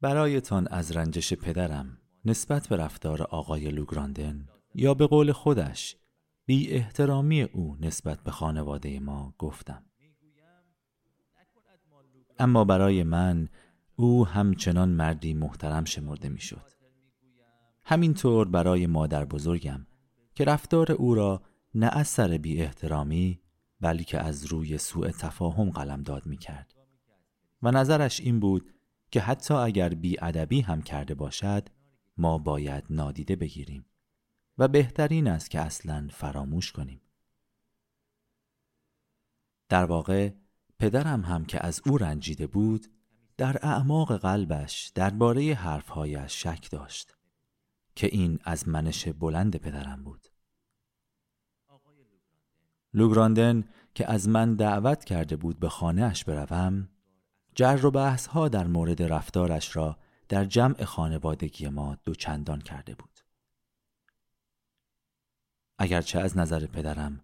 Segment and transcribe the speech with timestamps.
[0.00, 5.96] برایتان از رنجش پدرم نسبت به رفتار آقای لوگراندن یا به قول خودش
[6.46, 9.84] بی احترامی او نسبت به خانواده ما گفتم
[12.38, 13.48] اما برای من
[13.96, 16.72] او همچنان مردی محترم شمرده می‌شد.
[17.84, 19.86] همینطور برای مادر بزرگم
[20.34, 21.42] که رفتار او را
[21.74, 23.40] نه از سر بی احترامی
[23.80, 26.74] بلکه از روی سوء تفاهم قلم داد می کرد.
[27.62, 28.77] و نظرش این بود
[29.10, 31.68] که حتی اگر بی ادبی هم کرده باشد
[32.16, 33.86] ما باید نادیده بگیریم
[34.58, 37.00] و بهترین است که اصلا فراموش کنیم.
[39.68, 40.30] در واقع
[40.78, 42.86] پدرم هم که از او رنجیده بود
[43.36, 47.16] در اعماق قلبش درباره حرفهایش شک داشت
[47.94, 50.28] که این از منش بلند پدرم بود.
[52.94, 56.88] لوگراندن که از من دعوت کرده بود به خانهاش بروم
[57.58, 59.96] جر و بحث ها در مورد رفتارش را
[60.28, 63.20] در جمع خانوادگی ما دوچندان کرده بود.
[65.78, 67.20] اگرچه از نظر پدرم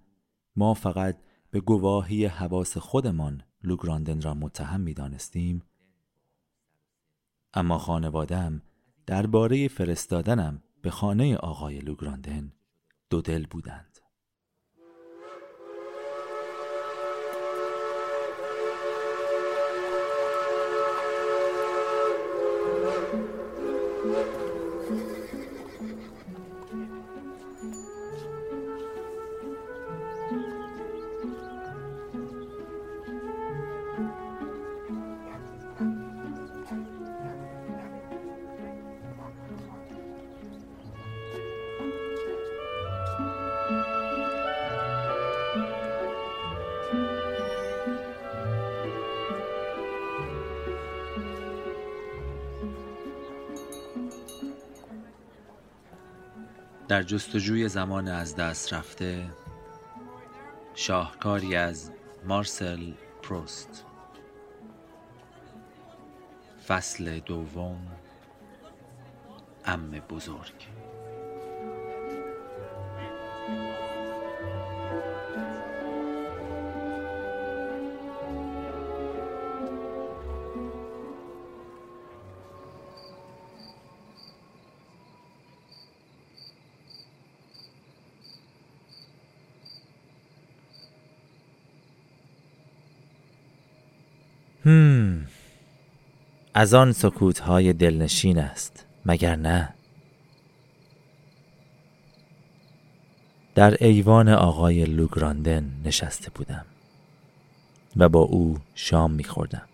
[0.57, 1.17] ما فقط
[1.51, 5.63] به گواهی حواس خودمان لوگراندن را متهم می دانستیم
[7.55, 8.63] اما خانوادم
[9.07, 12.53] درباره فرستادنم به خانه آقای لوگراندن
[13.11, 13.94] دو دل بودند.
[56.95, 59.27] در جستجوی زمان از دست رفته
[60.75, 61.91] شاهکاری از
[62.25, 62.93] مارسل
[63.23, 63.85] پروست.
[66.69, 67.79] فصل دوم
[69.65, 70.84] ام بزرگ.
[94.65, 95.27] هم
[96.55, 99.75] از آن سکوت های دلنشین است مگر نه؟
[103.55, 106.65] در ایوان آقای لوگراندن نشسته بودم
[107.97, 109.69] و با او شام میخوردم.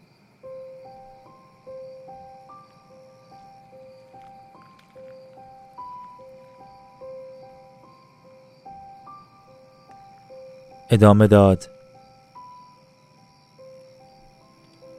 [10.91, 11.80] ادامه داد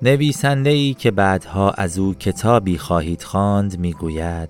[0.04, 4.50] نویسنده ای که بعدها از او کتابی خواهید خواند می‌گوید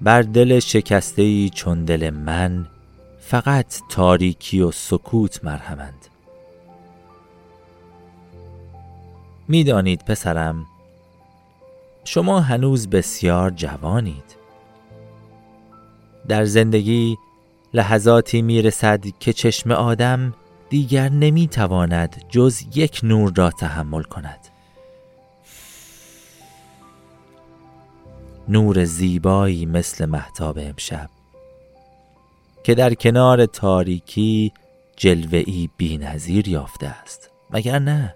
[0.00, 2.66] بر دل شکسته ای چون دل من
[3.20, 6.06] فقط تاریکی و سکوت مرهمند.
[9.48, 10.66] می‌دانید پسرم
[12.04, 14.36] شما هنوز بسیار جوانید.
[16.28, 17.16] در زندگی
[17.74, 20.34] لحظاتی می‌رسد که چشم آدم
[20.70, 24.38] دیگر نمی‌تواند جز یک نور را تحمل کند.
[28.48, 31.10] نور زیبایی مثل محتاب امشب
[32.64, 34.52] که در کنار تاریکی
[34.96, 37.30] جلوهی بی نظیر یافته است.
[37.50, 38.14] مگر نه؟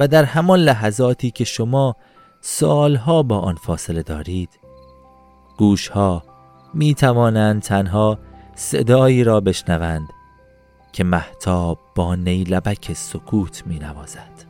[0.00, 1.96] و در همان لحظاتی که شما
[2.40, 4.50] سالها با آن فاصله دارید
[5.58, 6.22] گوشها
[6.74, 8.18] می توانند تنها
[8.54, 10.08] صدایی را بشنوند
[10.94, 14.44] که محتاب با نیلبک سکوت می نوازد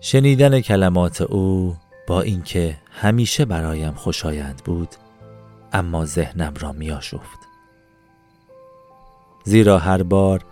[0.00, 1.76] شنیدن کلمات او
[2.06, 4.88] با اینکه همیشه برایم خوشایند بود
[5.72, 7.38] اما ذهنم را میآشفت.
[9.44, 10.44] زیرا هر بار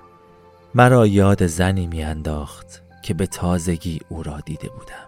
[0.74, 5.07] مرا یاد زنی میانداخت که به تازگی او را دیده بودم.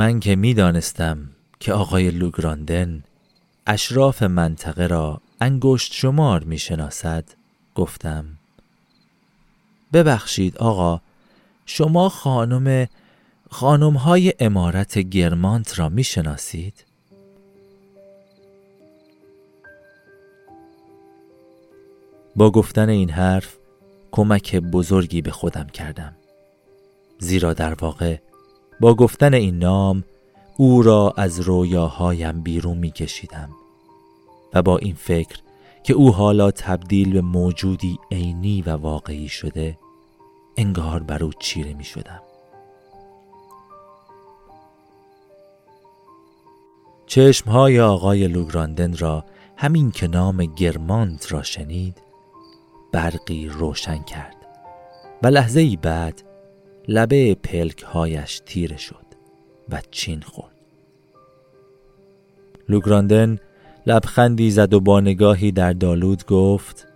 [0.00, 1.30] من که می‌دانستم
[1.60, 3.04] که آقای لوگراندن
[3.66, 7.24] اشراف منطقه را انگشت شمار می شناسد
[7.74, 8.24] گفتم
[9.92, 11.00] ببخشید آقا
[11.66, 12.86] شما خانم
[13.50, 16.84] خانم های امارت گرمانت را می شناسید؟
[22.36, 23.56] با گفتن این حرف
[24.10, 26.12] کمک بزرگی به خودم کردم
[27.18, 28.16] زیرا در واقع
[28.80, 30.04] با گفتن این نام
[30.56, 33.50] او را از رویاهایم بیرون می کشیدم
[34.54, 35.38] و با این فکر
[35.84, 39.78] که او حالا تبدیل به موجودی عینی و واقعی شده
[40.56, 42.20] انگار بر او چیره می شدم
[47.06, 49.24] چشمهای آقای لوگراندن را
[49.56, 52.02] همین که نام گرمانت را شنید
[52.92, 54.36] برقی روشن کرد
[55.22, 56.29] و لحظه ای بعد
[56.92, 59.06] لبه پلکهایش تیره شد
[59.68, 60.54] و چین خورد.
[62.68, 63.38] لوگراندن
[63.86, 66.86] لبخندی زد و با نگاهی در دالود گفت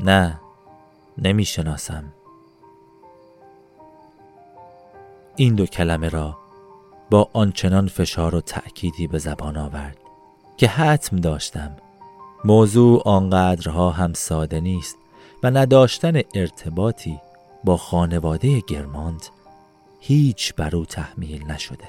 [0.00, 0.40] نه
[1.18, 2.04] نمی شناسم
[5.36, 6.38] این دو کلمه را
[7.10, 9.96] با آنچنان فشار و تأکیدی به زبان آورد
[10.56, 11.76] که حتم داشتم
[12.44, 14.96] موضوع آنقدرها هم ساده نیست
[15.42, 17.20] و نداشتن ارتباطی
[17.64, 19.26] با خانواده گرماند
[20.00, 21.88] هیچ بر او تحمیل نشده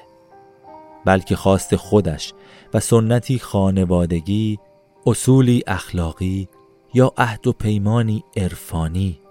[1.06, 2.34] بلکه خواست خودش
[2.74, 4.60] و سنتی خانوادگی
[5.06, 6.50] اصولی اخلاقی
[6.94, 9.22] یا عهد و پیمانی عرفانی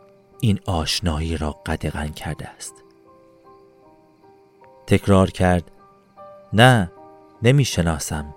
[0.41, 2.75] این آشنایی را قدغن کرده است.
[4.87, 5.71] تکرار کرد
[6.53, 6.93] نه
[7.43, 8.35] نمی شناسم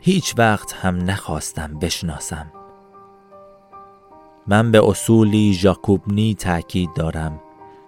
[0.00, 2.52] هیچ وقت هم نخواستم بشناسم.
[4.46, 7.40] من به اصولی ژاکوبنی تأکید دارم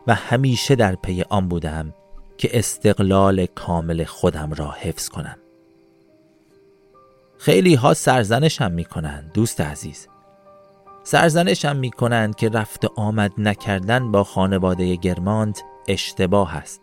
[0.06, 1.94] و همیشه در پی آن بودم
[2.38, 5.36] که استقلال کامل خودم را حفظ کنم.
[7.38, 10.08] خیلی ها سرزنشم می کنند دوست عزیز.
[11.02, 16.80] سرزنشم می کنند که رفت آمد نکردن با خانواده گرمانت اشتباه است.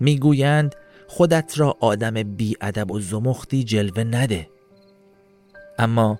[0.00, 0.74] می‌گویند
[1.08, 2.14] خودت را آدم
[2.60, 4.48] ادب و زمختی جلوه نده.
[5.78, 6.18] اما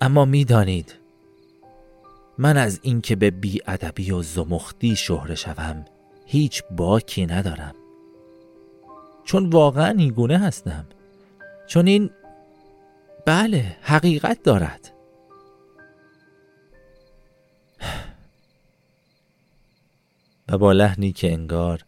[0.00, 1.01] اما می‌دانید
[2.38, 3.32] من از اینکه به
[3.66, 5.84] ادبی و زمختی شهره شوم
[6.26, 7.74] هیچ باکی ندارم.
[9.24, 10.86] چون واقعا این گونه هستم.
[11.66, 12.10] چون این
[13.26, 14.92] بله حقیقت دارد.
[20.48, 21.84] و با لحنی که انگار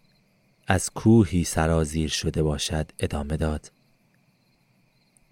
[0.66, 3.72] از کوهی سرازیر شده باشد ادامه داد.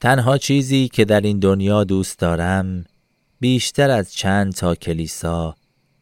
[0.00, 2.84] تنها چیزی که در این دنیا دوست دارم
[3.42, 5.54] بیشتر از چند تا کلیسا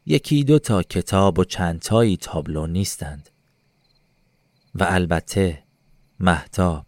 [0.06, 3.30] یکی دو تا کتاب و چند تایی تابلو نیستند.
[4.74, 5.62] و البته
[6.20, 6.86] محتاب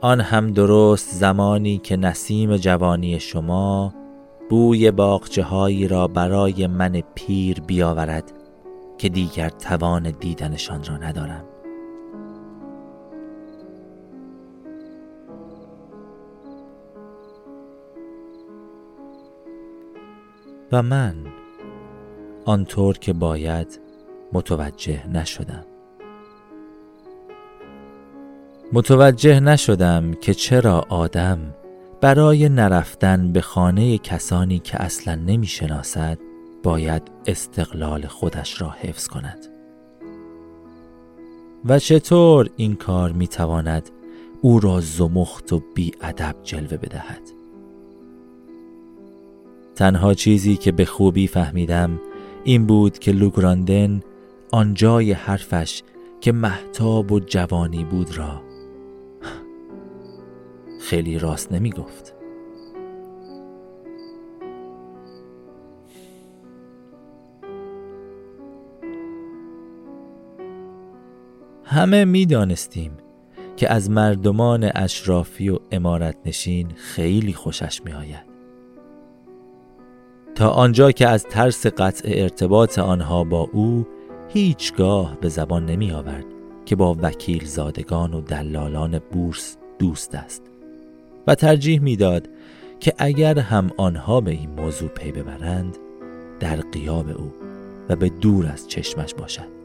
[0.00, 3.94] آن هم درست زمانی که نسیم جوانی شما
[4.50, 8.32] بوی باغچه هایی را برای من پیر بیاورد
[8.98, 11.49] که دیگر توان دیدنشان را ندارم.
[20.72, 21.14] و من
[22.44, 23.80] آنطور که باید
[24.32, 25.64] متوجه نشدم.
[28.72, 31.38] متوجه نشدم که چرا آدم
[32.00, 36.18] برای نرفتن به خانه کسانی که اصلا نمی شناسد
[36.62, 39.46] باید استقلال خودش را حفظ کند.
[41.64, 43.90] و چطور این کار می تواند
[44.42, 47.39] او را زمخت و بی ادب جلوه بدهد؟
[49.80, 52.00] تنها چیزی که به خوبی فهمیدم
[52.44, 54.00] این بود که لوگراندن
[54.52, 55.82] آنجای حرفش
[56.20, 58.42] که محتاب و جوانی بود را
[60.80, 62.14] خیلی راست نمی گفت
[71.64, 72.92] همه می دانستیم
[73.56, 78.29] که از مردمان اشرافی و امارت نشین خیلی خوشش می آید.
[80.48, 83.86] آنجا که از ترس قطع ارتباط آنها با او
[84.28, 86.24] هیچگاه به زبان نمی آورد
[86.66, 90.42] که با وکیل زادگان و دلالان بورس دوست است.
[91.26, 92.28] و ترجیح می‌داد
[92.80, 95.76] که اگر هم آنها به این موضوع پی ببرند
[96.40, 97.32] در قیاب او
[97.88, 99.60] و به دور از چشمش باشد.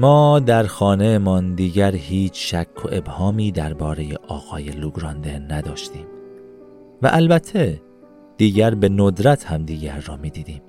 [0.00, 6.06] ما در خانه من دیگر هیچ شک و ابهامی درباره آقای لوگراندن نداشتیم
[7.02, 7.82] و البته
[8.36, 10.62] دیگر به ندرت هم دیگر را می دیدیم.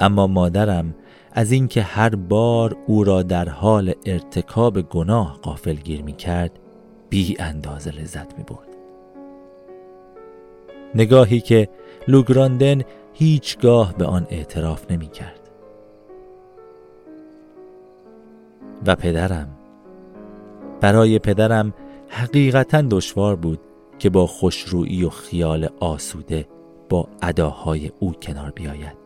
[0.00, 0.94] اما مادرم
[1.32, 5.40] از اینکه هر بار او را در حال ارتکاب گناه
[5.84, 6.58] گیر می کرد
[7.08, 8.68] بی اندازه لذت می برد.
[10.94, 11.68] نگاهی که
[12.08, 15.43] لوگراندن هیچگاه به آن اعتراف نمی کرد.
[18.86, 19.48] و پدرم.
[20.80, 21.74] برای پدرم
[22.08, 23.60] حقیقتا دشوار بود
[23.98, 26.48] که با خوشرویی و خیال آسوده
[26.88, 29.04] با اداهای او کنار بیاید.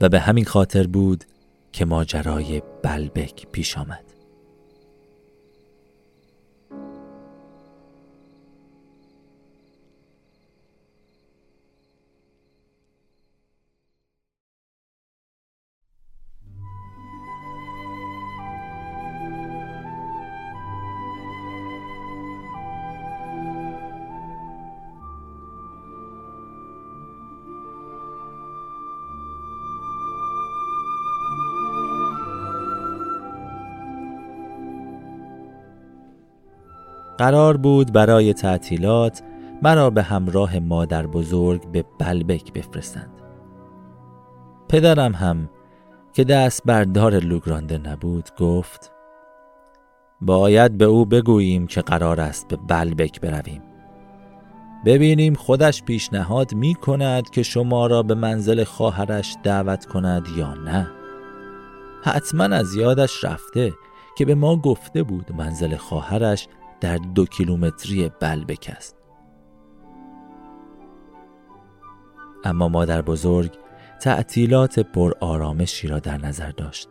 [0.00, 1.24] و به همین خاطر بود
[1.72, 4.11] که ماجرای بلبک پیش آمد.
[37.22, 39.22] قرار بود برای تعطیلات
[39.62, 43.10] مرا به همراه مادر بزرگ به بلبک بفرستند.
[44.68, 45.48] پدرم هم
[46.12, 48.92] که دست بردار لوگرانده نبود گفت
[50.20, 53.62] باید به او بگوییم که قرار است به بلبک برویم.
[54.84, 60.90] ببینیم خودش پیشنهاد می کند که شما را به منزل خواهرش دعوت کند یا نه.
[62.04, 63.72] حتما از یادش رفته
[64.16, 66.48] که به ما گفته بود منزل خواهرش
[66.82, 68.96] در دو کیلومتری بلبک است.
[72.44, 73.52] اما مادر بزرگ
[74.00, 76.88] تعطیلات پر آرامشی را در نظر داشت.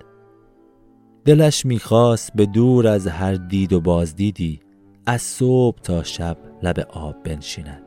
[1.26, 4.60] دلش می‌خواست به دور از هر دید و بازدیدی
[5.06, 7.84] از صبح تا شب لب آب بنشیند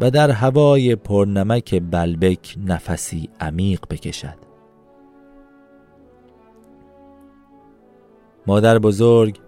[0.00, 4.38] و در هوای پرنمک بلبک نفسی عمیق بکشد.
[8.46, 9.41] مادر بزرگ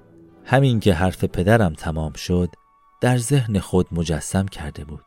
[0.45, 2.49] همین که حرف پدرم تمام شد
[3.01, 5.05] در ذهن خود مجسم کرده بود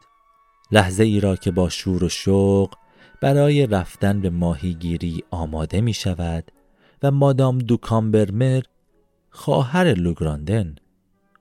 [0.72, 2.74] لحظه ای را که با شور و شوق
[3.22, 6.52] برای رفتن به ماهیگیری آماده می شود
[7.04, 8.62] و مادام دوکامبرمر
[9.30, 10.76] خواهر لوگراندن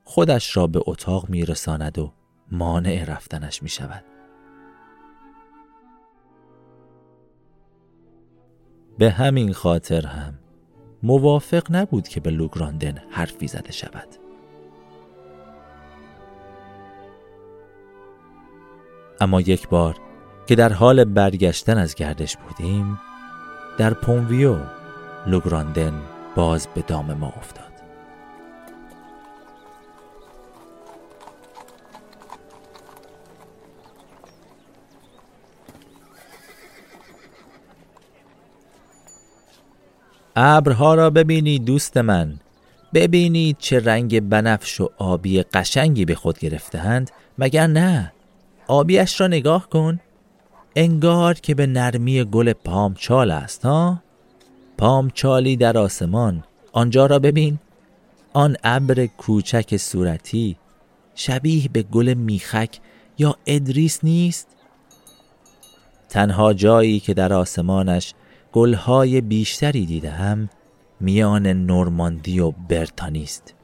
[0.04, 2.12] خودش را به اتاق می رساند و
[2.50, 4.04] مانع رفتنش می شود.
[8.98, 10.34] به همین خاطر هم
[11.06, 14.08] موافق نبود که به لوگراندن حرفی زده شود.
[19.20, 19.96] اما یک بار
[20.46, 23.00] که در حال برگشتن از گردش بودیم
[23.78, 24.56] در پونویو
[25.26, 26.02] لوگراندن
[26.36, 27.75] باز به دام ما افتاد.
[40.36, 42.34] ابرها را ببینید دوست من.
[42.94, 47.10] ببینید چه رنگ بنفش و آبی قشنگی به خود گرفتهاند.
[47.38, 48.12] مگر نه؟
[48.66, 50.00] آبیش را نگاه کن.
[50.76, 54.02] انگار که به نرمی گل پامچال است ها؟
[54.78, 56.44] پامچالی در آسمان.
[56.72, 57.58] آنجا را ببین.
[58.32, 60.56] آن ابر کوچک صورتی.
[61.14, 62.78] شبیه به گل میخک
[63.18, 64.48] یا ادریس نیست؟
[66.08, 68.14] تنها جایی که در آسمانش
[68.56, 70.48] گلهای بیشتری دیدم
[71.00, 73.54] میان نورماندی و برتانی است.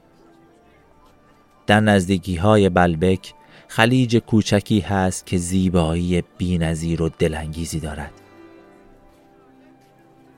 [1.67, 3.33] در نزدیکی های بلبک
[3.67, 8.11] خلیج کوچکی هست که زیبایی بینظیر و دلانگیزی دارد.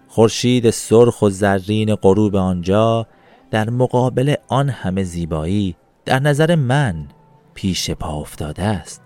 [0.07, 3.07] خورشید سرخ و زرین غروب آنجا
[3.51, 7.07] در مقابل آن همه زیبایی در نظر من
[7.53, 9.01] پیش پا افتاده است.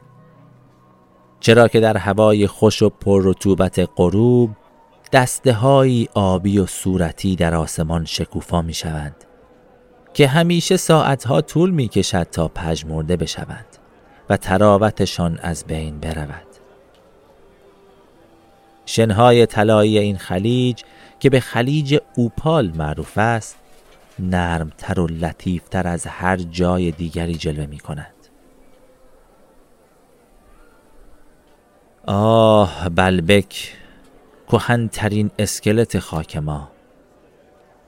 [1.39, 4.49] چرا که در هوای خوش و پر رطوبت غروب
[5.11, 9.15] دسته های آبی و صورتی در آسمان شکوفا می شوند
[10.13, 13.65] که همیشه ساعتها طول می کشد تا پژمرده بشوند
[14.29, 16.47] و تراوتشان از بین برود.
[18.85, 20.83] شنهای طلایی این خلیج
[21.19, 23.57] که به خلیج اوپال معروف است
[24.19, 28.13] نرمتر و لطیفتر از هر جای دیگری جلوه می کند
[32.05, 33.78] آه بلبک!
[34.51, 36.67] کهنترین اسکلت خاک ما.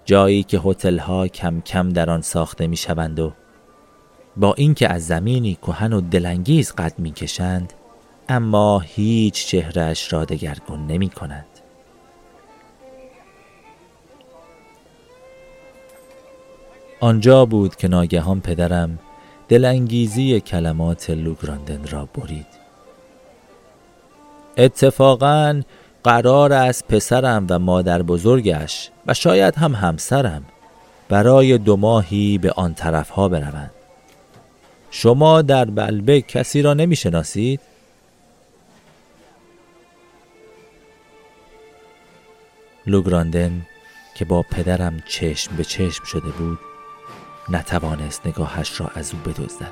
[0.05, 3.31] جایی که هتل ها کم کم در آن ساخته می شوند و
[4.37, 7.73] با اینکه از زمینی کهن و دلانگیز قد می کشند
[8.29, 11.45] اما هیچ چهرش را دگرگون نمی کند
[16.99, 18.99] آنجا بود که ناگهان پدرم
[19.49, 22.47] دلانگیزی کلمات لوگراندن را برید.
[24.57, 25.61] اتفاقا
[26.03, 30.43] قرار است پسرم و مادر بزرگش و شاید هم همسرم
[31.09, 33.71] برای دو ماهی به آن طرف ها بروند
[34.91, 37.59] شما در بلبه کسی را نمی شناسید؟
[42.87, 43.65] لوگراندن
[44.15, 46.59] که با پدرم چشم به چشم شده بود
[47.49, 49.71] نتوانست نگاهش را از او بدزدد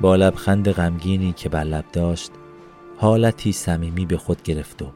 [0.00, 2.30] با لبخند غمگینی که بر لب داشت
[2.98, 4.92] حالتی صمیمی به خود گرفت و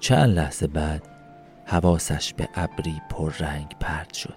[0.00, 1.08] چند لحظه بعد
[1.64, 3.00] حواسش به ابری
[3.40, 4.34] رنگ پرد شد.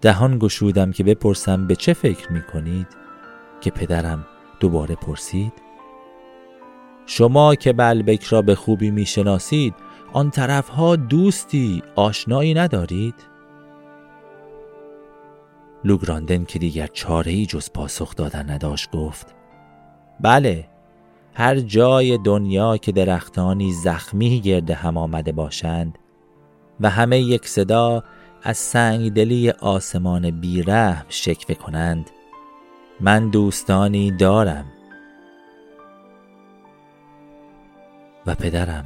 [0.00, 2.86] دهان گشودم که بپرسم به چه فکر می کنید
[3.60, 4.26] که پدرم
[4.60, 5.52] دوباره پرسید.
[7.06, 9.74] شما که بلبک را به خوبی می شناسید
[10.12, 13.35] آن طرفها دوستی آشنایی ندارید؟
[15.84, 19.34] لوگراندن که دیگر چاره ای جز پاسخ دادن نداشت گفت
[20.20, 20.68] بله
[21.34, 25.98] هر جای دنیا که درختانی زخمی گرد هم آمده باشند
[26.80, 28.02] و همه یک صدا
[28.42, 32.10] از سنگدلی آسمان بیرحم شکوه کنند
[33.00, 34.64] من دوستانی دارم.
[38.26, 38.84] و پدرم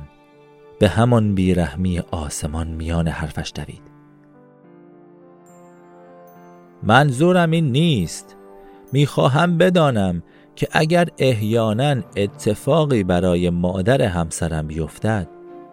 [0.78, 3.89] به همان بیرحمی آسمان میان حرفش دوید.
[6.82, 8.37] منظورم این نیست.
[8.92, 10.22] می‌خواهم بدانم
[10.56, 15.28] که اگر احیانا اتفاقی برای مادر همسرم بیفتد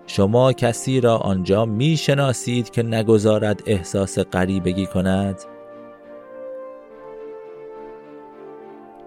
[0.07, 5.41] شما کسی را آنجا می‌شناسید که نگذارد احساس غریبگی کند؟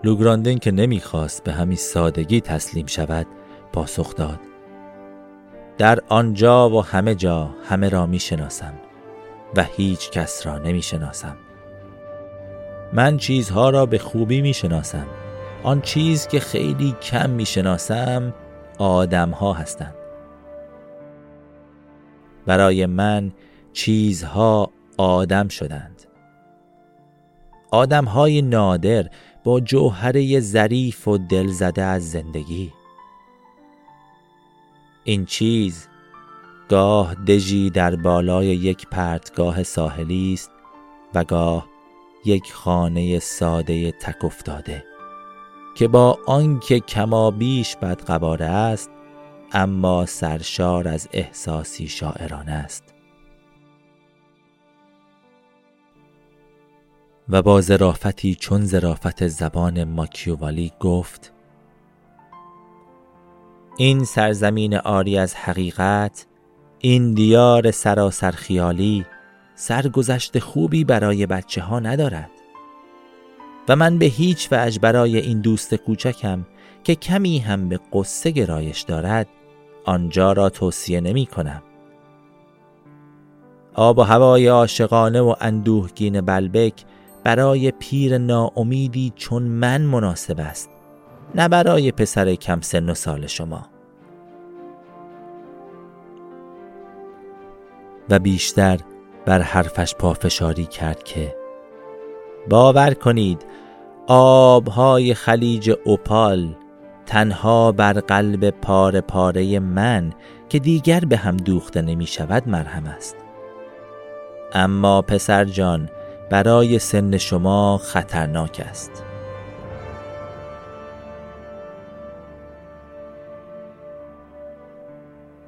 [0.05, 3.27] لوگراندین که نمی‌خواست به همین سادگی تسلیم شود
[3.73, 4.41] پاسخ داد.
[5.79, 8.75] در آنجا و همه جا همه را می‌شناسم
[9.57, 11.37] و هیچ کس را نمی‌شناسم.
[12.93, 15.07] من چیزها را به خوبی می‌شناسم.
[15.63, 18.35] آن چیز که خیلی کم می‌شناسم
[18.79, 19.95] آدم ها هستند.
[22.47, 23.33] برای من
[23.73, 26.03] چیزها آدم شدند.
[27.71, 29.11] آدم های نادر
[29.45, 32.73] با جوهره ظریف و دلزده از زندگی.
[35.05, 35.89] این چیز
[36.69, 40.51] گاه دژی در بالای یک پرتگاه ساحلی است
[41.15, 41.70] و گاه
[42.25, 44.85] یک خانه ساده تک افتاده
[45.75, 48.91] که با آنکه کما بیش بدقواره است
[49.53, 52.95] اما سرشار از احساسی شاعرانه است.
[57.29, 61.33] و با ظرافتی چون ظرافت زبان ماکیووالی گفت
[63.77, 66.27] این سرزمین آری از حقیقت
[66.79, 69.07] این دیار سراسر خیالی
[69.61, 72.31] سرگذشت خوبی برای بچه ها ندارد.
[73.69, 76.47] و من به هیچ وجه برای این دوست کوچکم
[76.85, 79.29] که کمی هم به قصه گرایش دارد
[79.85, 81.63] آنجا را توصیه نمی کنم.
[83.75, 86.85] آب و هوای عاشقانه و اندوهگین بلبک
[87.25, 90.71] برای پیر ناامیدی چون من مناسب است
[91.35, 93.67] نه برای پسر کم سن و سال شما.
[98.11, 98.81] و بیشتر
[99.27, 101.37] بر حرفش پافشاری کرد که
[102.49, 103.47] باور کنید
[104.07, 106.55] آبهای خلیج اوپال
[107.07, 110.13] تنها بر قلب پاره پاره من
[110.49, 113.17] که دیگر به هم دوخته نمی شود مرهم است.
[114.53, 115.91] اما پسر جان
[116.31, 119.05] برای سن شما خطرناک است.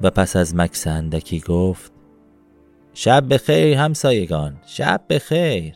[0.02, 1.91] و پس از مکس اندکی گفت
[2.94, 5.74] شب بخیر همسایگان شب بخیر.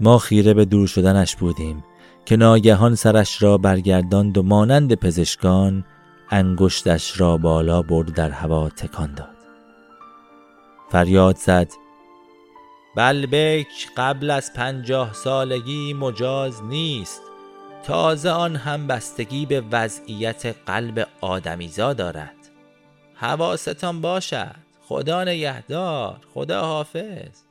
[0.00, 1.84] ما خیره به دور شدنش بودیم
[2.24, 5.84] که ناگهان سرش را برگرداند و مانند پزشکان
[6.30, 9.36] انگشتش را بالا برد در هوا تکان داد.
[10.90, 11.72] فریاد زد
[12.96, 17.22] بلبک قبل از پنجاه سالگی مجاز نیست.
[17.84, 22.35] تازه آن هم بستگی به وضعیت قلب آدمیزا دارد.
[23.16, 24.56] حواستان باشد.
[24.88, 26.20] خدا نگهدار.
[26.34, 27.45] خدا حافظ.